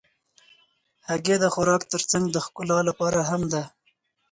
[1.07, 3.63] هګۍ د خوراک تر څنګ د ښکلا لپاره هم ده.